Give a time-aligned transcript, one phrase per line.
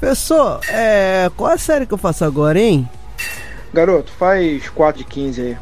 [0.00, 1.28] Professor, é.
[1.36, 2.88] Qual a série que eu faço agora, hein?
[3.72, 5.56] Garoto, faz 4 de 15 aí.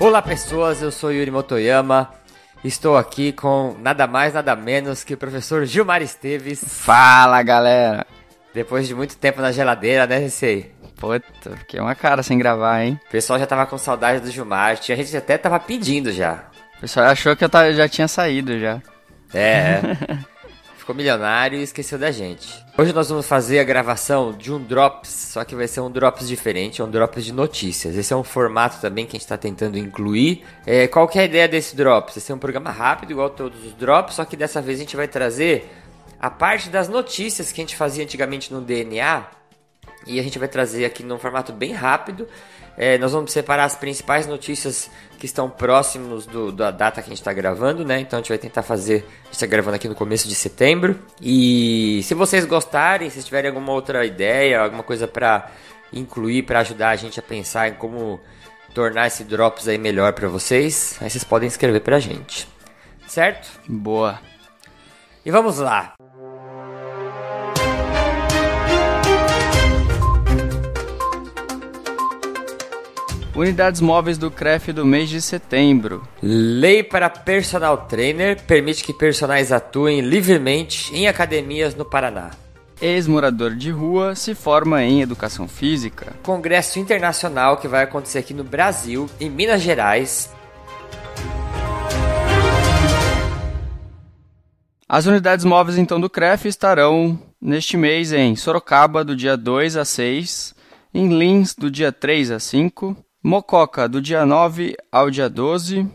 [0.00, 2.08] Olá pessoas, eu sou Yuri Motoyama.
[2.64, 6.64] Estou aqui com nada mais, nada menos que o professor Gilmar Esteves.
[6.66, 8.06] Fala galera!
[8.54, 10.66] Depois de muito tempo na geladeira, né, Receio?
[10.96, 12.98] Puta, fiquei uma cara sem gravar, hein?
[13.06, 16.44] O pessoal já tava com saudade do Gilmar, tinha gente até tava pedindo já.
[16.76, 18.80] O pessoal achou que eu tava, já tinha saído já.
[19.32, 19.80] É.
[20.78, 22.64] Ficou milionário e esqueceu da gente.
[22.76, 26.26] Hoje nós vamos fazer a gravação de um Drops, só que vai ser um Drops
[26.26, 27.94] diferente, é um Drops de notícias.
[27.94, 30.44] Esse é um formato também que a gente está tentando incluir.
[30.64, 32.16] É, qual que é a ideia desse Drops?
[32.16, 34.96] Esse é um programa rápido, igual todos os Drops, só que dessa vez a gente
[34.96, 35.70] vai trazer
[36.20, 39.26] a parte das notícias que a gente fazia antigamente no DNA
[40.06, 42.28] e a gente vai trazer aqui num formato bem rápido.
[42.76, 47.10] É, nós vamos separar as principais notícias que estão próximos do, da data que a
[47.10, 48.00] gente está gravando, né?
[48.00, 49.04] Então a gente vai tentar fazer.
[49.22, 50.98] A gente está gravando aqui no começo de setembro.
[51.20, 55.50] E se vocês gostarem, se tiverem alguma outra ideia, alguma coisa para
[55.92, 58.20] incluir, para ajudar a gente a pensar em como
[58.72, 62.48] tornar esse Drops aí melhor para vocês, aí vocês podem escrever para a gente.
[63.08, 63.48] Certo?
[63.66, 64.20] Boa.
[65.24, 65.97] E vamos lá.
[73.38, 76.02] Unidades móveis do CREF do mês de setembro.
[76.20, 82.32] Lei para personal trainer permite que personagens atuem livremente em academias no Paraná.
[82.82, 86.16] Ex-morador de rua se forma em educação física.
[86.24, 90.34] Congresso internacional que vai acontecer aqui no Brasil, em Minas Gerais.
[94.88, 99.84] As unidades móveis então do CREF estarão neste mês em Sorocaba do dia 2 a
[99.84, 100.56] 6,
[100.92, 102.96] em Lins do dia 3 a 5,
[103.28, 105.86] Mococa, do dia 9 ao dia 12,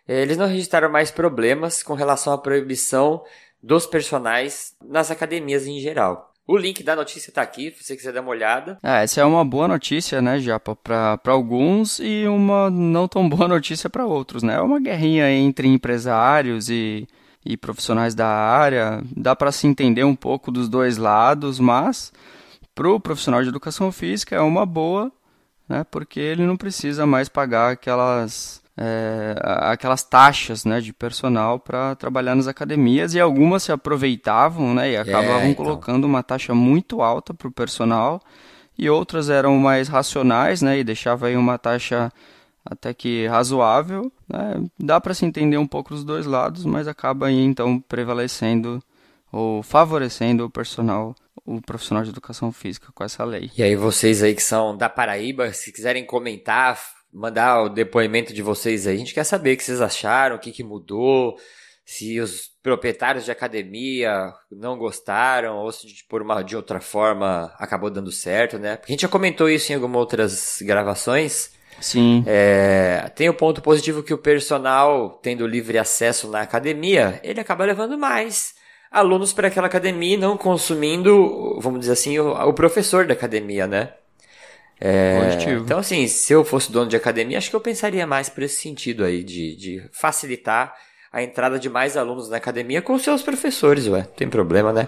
[0.07, 3.23] eh, eles não registraram mais problemas com relação à proibição
[3.61, 6.31] dos personagens nas academias em geral.
[6.47, 8.79] O link da notícia está aqui, se você quiser dar uma olhada.
[8.81, 13.47] É, essa é uma boa notícia, né, Japa, para alguns e uma não tão boa
[13.49, 14.55] notícia para outros, né?
[14.55, 17.05] É uma guerrinha entre empresários e,
[17.45, 19.03] e profissionais da área.
[19.13, 22.13] Dá para se entender um pouco dos dois lados, mas
[22.73, 25.11] para o profissional de educação física é uma boa
[25.67, 31.95] né, porque ele não precisa mais pagar aquelas, é, aquelas taxas né, de personal para
[31.95, 35.66] trabalhar nas academias e algumas se aproveitavam né, e acabavam é, então.
[35.66, 38.22] colocando uma taxa muito alta para o personal
[38.77, 42.11] e outras eram mais racionais né, e deixava aí uma taxa
[42.63, 44.11] até que razoável.
[44.27, 44.63] Né?
[44.79, 48.81] Dá para se entender um pouco dos dois lados, mas acaba aí então prevalecendo
[49.31, 53.51] ou favorecendo o personal o profissional de educação física com essa lei.
[53.57, 56.79] E aí vocês aí que são da Paraíba, se quiserem comentar,
[57.12, 60.39] mandar o depoimento de vocês aí, a gente quer saber o que vocês acharam, o
[60.39, 61.38] que, que mudou,
[61.85, 67.89] se os proprietários de academia não gostaram, ou se por uma de outra forma acabou
[67.89, 68.75] dando certo, né?
[68.75, 71.51] Porque a gente já comentou isso em algumas outras gravações.
[71.79, 72.23] Sim.
[72.27, 77.63] É, tem o ponto positivo que o personal, tendo livre acesso na academia, ele acaba
[77.63, 78.56] levando mais
[78.92, 83.68] alunos para aquela academia e não consumindo, vamos dizer assim, o, o professor da academia,
[83.68, 83.94] né?
[84.80, 88.44] É, então, assim, se eu fosse dono de academia, acho que eu pensaria mais por
[88.44, 90.75] esse sentido aí, de, de facilitar
[91.12, 94.04] a entrada de mais alunos na academia com seus professores, ué.
[94.16, 94.88] Tem problema, né?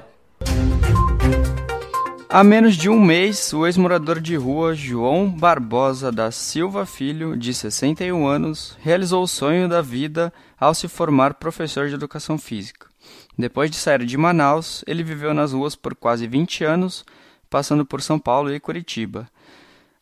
[2.32, 7.52] Há menos de um mês, o ex-morador de rua João Barbosa da Silva Filho, de
[7.52, 12.89] 61 anos, realizou o sonho da vida ao se formar professor de educação física.
[13.38, 17.06] Depois de sair de Manaus, ele viveu nas ruas por quase 20 anos,
[17.50, 19.30] passando por São Paulo e Curitiba.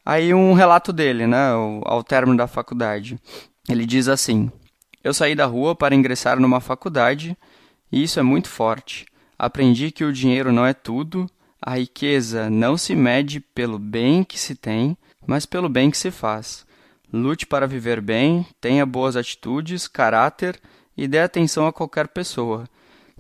[0.06, 1.52] Aí um relato dele, né,
[1.84, 3.20] ao término da faculdade.
[3.70, 4.52] Ele diz assim:
[5.04, 7.38] Eu saí da rua para ingressar numa faculdade,
[7.92, 9.06] e isso é muito forte.
[9.38, 11.30] Aprendi que o dinheiro não é tudo,
[11.62, 16.10] a riqueza não se mede pelo bem que se tem, mas pelo bem que se
[16.10, 16.66] faz.
[17.12, 20.60] Lute para viver bem, tenha boas atitudes, caráter
[20.96, 22.68] e dê atenção a qualquer pessoa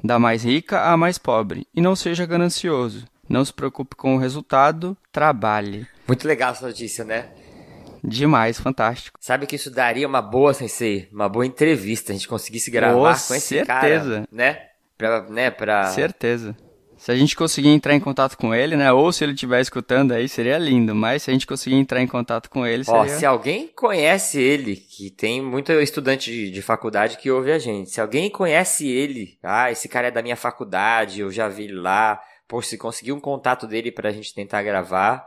[0.03, 3.05] da mais rica à mais pobre, e não seja ganancioso.
[3.29, 5.85] Não se preocupe com o resultado, trabalhe.
[6.07, 7.27] Muito legal essa notícia, né?
[8.03, 9.17] Demais, fantástico.
[9.19, 13.35] Sabe que isso daria uma boa, Sensei, uma boa entrevista, a gente conseguisse gravar com
[13.35, 13.65] esse certeza.
[13.65, 14.61] cara, né?
[14.97, 15.85] Pra, né, pra...
[15.87, 16.55] Certeza.
[16.97, 18.91] Se a gente conseguir entrar em contato com ele, né?
[18.91, 20.95] Ou se ele estiver escutando aí, seria lindo.
[20.95, 23.01] Mas se a gente conseguir entrar em contato com ele, seria...
[23.01, 27.59] Ó, se alguém conhece ele, que tem muito estudante de, de, faculdade que ouve a
[27.59, 27.91] gente.
[27.91, 31.75] Se alguém conhece ele, ah, esse cara é da minha faculdade, eu já vi ele
[31.75, 32.19] lá.
[32.47, 35.25] Pô, se conseguir um contato dele pra gente tentar gravar,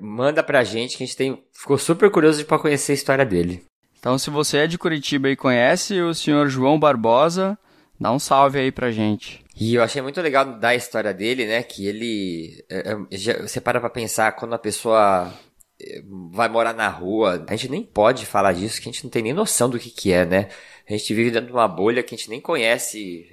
[0.00, 3.64] manda pra gente que a gente tem, ficou super curioso para conhecer a história dele.
[3.98, 7.58] Então, se você é de Curitiba e conhece o senhor João Barbosa,
[7.98, 9.44] dá um salve aí pra gente.
[9.56, 11.62] E eu achei muito legal da história dele, né?
[11.62, 12.64] Que ele.
[12.68, 15.32] É, é, você para pra pensar quando a pessoa
[15.80, 16.02] é,
[16.32, 17.44] vai morar na rua.
[17.48, 19.90] A gente nem pode falar disso, que a gente não tem nem noção do que,
[19.90, 20.48] que é, né?
[20.88, 23.26] A gente vive dentro de uma bolha que a gente nem conhece.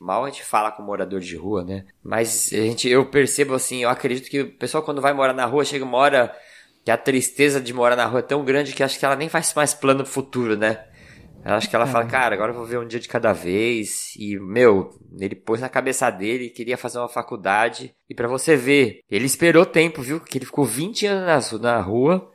[0.00, 1.84] Mal a gente fala com morador de rua, né?
[2.02, 5.44] Mas a gente, eu percebo assim, eu acredito que o pessoal quando vai morar na
[5.44, 6.34] rua, chega uma hora
[6.84, 9.28] que a tristeza de morar na rua é tão grande que acho que ela nem
[9.28, 10.84] faz mais plano futuro, né?
[11.44, 14.14] Eu acho que ela fala, cara, agora eu vou ver um dia de cada vez.
[14.16, 17.94] E, meu, ele pôs na cabeça dele, queria fazer uma faculdade.
[18.08, 20.18] E para você ver, ele esperou tempo, viu?
[20.20, 22.30] Que ele ficou 20 anos na, rua.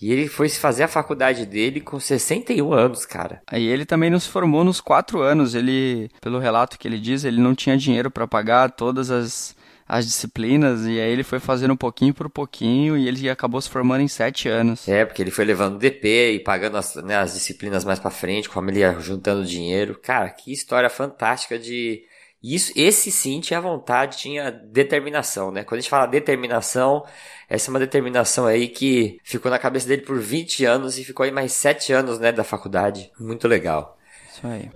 [0.00, 3.42] E ele foi se fazer a faculdade dele com 61 anos, cara.
[3.46, 5.54] Aí ele também não se formou nos 4 anos.
[5.54, 9.57] Ele, pelo relato que ele diz, ele não tinha dinheiro para pagar todas as
[9.88, 13.70] as disciplinas, e aí ele foi fazendo um pouquinho por pouquinho, e ele acabou se
[13.70, 14.86] formando em sete anos.
[14.86, 18.50] É, porque ele foi levando DP e pagando as, né, as disciplinas mais para frente,
[18.50, 19.98] como ele ia juntando dinheiro.
[20.02, 22.02] Cara, que história fantástica de...
[22.40, 25.64] Isso, esse sim tinha vontade, tinha determinação, né?
[25.64, 27.04] Quando a gente fala determinação,
[27.48, 31.24] essa é uma determinação aí que ficou na cabeça dele por 20 anos e ficou
[31.24, 33.10] aí mais 7 anos, né, da faculdade.
[33.18, 33.98] Muito legal.
[34.30, 34.70] Isso aí.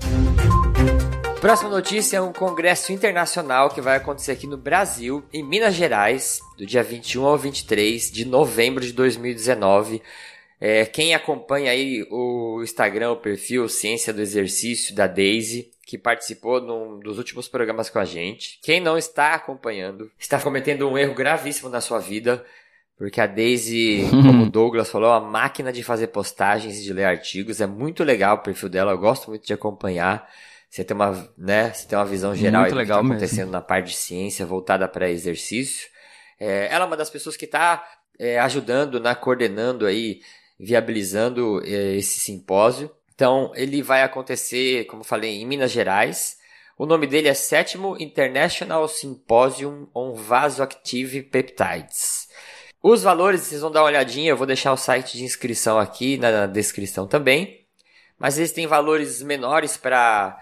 [1.42, 6.38] Próxima notícia é um congresso internacional que vai acontecer aqui no Brasil, em Minas Gerais,
[6.56, 10.00] do dia 21 ao 23 de novembro de 2019.
[10.60, 16.60] É, quem acompanha aí o Instagram, o perfil Ciência do Exercício da Daisy, que participou
[16.60, 18.60] num dos últimos programas com a gente.
[18.62, 22.46] Quem não está acompanhando, está cometendo um erro gravíssimo na sua vida,
[22.96, 26.92] porque a Daisy, como o Douglas falou, é uma máquina de fazer postagens e de
[26.92, 27.60] ler artigos.
[27.60, 30.30] É muito legal o perfil dela, eu gosto muito de acompanhar.
[30.72, 33.38] Você tem uma, né, você tem uma visão geral Muito do legal que está acontecendo
[33.40, 33.52] mesmo.
[33.52, 35.90] na parte de ciência voltada para exercício.
[36.40, 37.86] É, ela é uma das pessoas que está
[38.18, 40.22] é, ajudando, né, coordenando aí,
[40.58, 42.90] viabilizando é, esse simpósio.
[43.14, 46.38] Então, ele vai acontecer, como falei, em Minas Gerais.
[46.78, 52.28] O nome dele é Sétimo International Symposium on Vasoactive Peptides.
[52.82, 56.16] Os valores, vocês vão dar uma olhadinha, eu vou deixar o site de inscrição aqui
[56.16, 57.66] na descrição também.
[58.18, 60.40] Mas eles têm valores menores para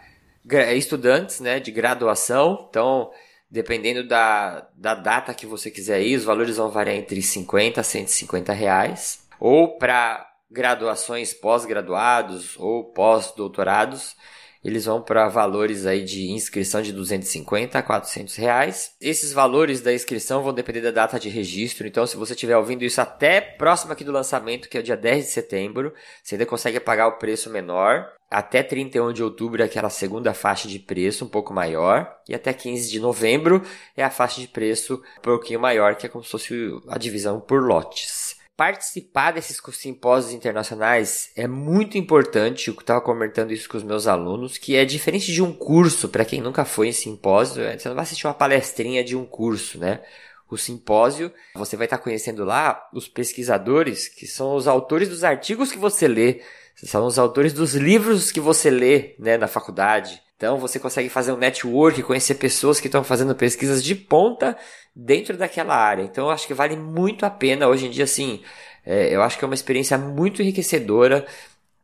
[0.76, 2.66] estudantes né, de graduação.
[2.68, 3.11] Então,
[3.50, 7.85] dependendo da, da data que você quiser ir, os valores vão variar entre 50 a
[7.85, 9.26] 150 reais.
[9.38, 14.16] Ou para graduações pós-graduados ou pós-doutorados,
[14.64, 18.93] eles vão para valores aí de inscrição de 250 a 400 reais.
[19.00, 22.85] Esses valores da inscrição vão depender da data de registro, então se você estiver ouvindo
[22.85, 26.47] isso até próximo aqui do lançamento, que é o dia 10 de setembro, você ainda
[26.47, 28.07] consegue pagar o preço menor.
[28.31, 32.09] Até 31 de outubro é aquela segunda faixa de preço um pouco maior.
[32.29, 33.61] E até 15 de novembro
[33.97, 36.55] é a faixa de preço um pouquinho maior, que é como se fosse
[36.88, 42.69] a divisão por lotes participar desses simpósios internacionais é muito importante.
[42.69, 46.26] Eu estava comentando isso com os meus alunos, que é diferente de um curso, para
[46.26, 49.79] quem nunca foi em simpósio, é, você não vai assistir uma palestrinha de um curso,
[49.79, 50.02] né?
[50.50, 55.73] O simpósio, você vai estar conhecendo lá os pesquisadores, que são os autores dos artigos
[55.73, 56.43] que você lê,
[56.75, 60.21] são os autores dos livros que você lê, né, na faculdade.
[60.40, 64.56] Então você consegue fazer um network, conhecer pessoas que estão fazendo pesquisas de ponta
[64.97, 66.02] dentro daquela área.
[66.02, 68.40] Então eu acho que vale muito a pena hoje em dia, assim,
[68.82, 71.26] é, eu acho que é uma experiência muito enriquecedora.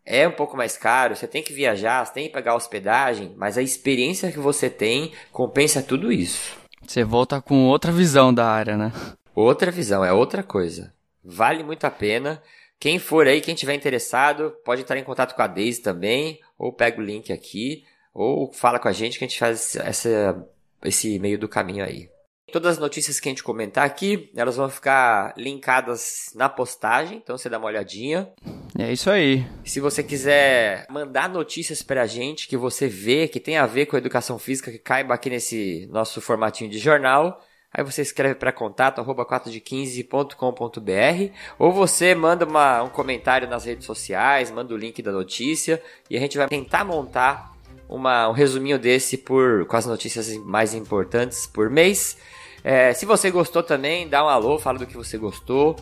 [0.06, 3.58] É um pouco mais caro, você tem que viajar, você tem que pagar hospedagem, mas
[3.58, 6.56] a experiência que você tem compensa tudo isso.
[6.80, 8.90] Você volta com outra visão da área, né?
[9.34, 10.94] Outra visão, é outra coisa.
[11.22, 12.42] Vale muito a pena.
[12.80, 16.72] Quem for aí, quem tiver interessado, pode entrar em contato com a Daisy também, ou
[16.72, 17.84] pega o link aqui,
[18.16, 20.42] ou fala com a gente que a gente faz essa,
[20.82, 22.08] esse meio do caminho aí.
[22.50, 27.36] Todas as notícias que a gente comentar aqui, elas vão ficar linkadas na postagem, então
[27.36, 28.32] você dá uma olhadinha.
[28.78, 29.44] É isso aí.
[29.64, 33.96] Se você quiser mandar notícias pra gente que você vê, que tem a ver com
[33.96, 38.52] a educação física, que caiba aqui nesse nosso formatinho de jornal, aí você escreve para
[38.52, 45.02] contato arroba 4de15.com.br ou você manda uma, um comentário nas redes sociais, manda o link
[45.02, 47.55] da notícia e a gente vai tentar montar
[47.88, 52.16] uma, um resuminho desse por, com as notícias mais importantes por mês.
[52.62, 55.76] É, se você gostou também, dá um alô, fala do que você gostou.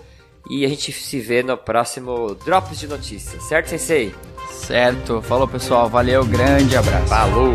[0.51, 4.15] E a gente se vê no próximo Drops de Notícias, certo, Sensei?
[4.51, 5.23] Certo.
[5.23, 5.89] Falou, pessoal.
[5.89, 7.09] Valeu, grande abraço.
[7.09, 7.55] Falou!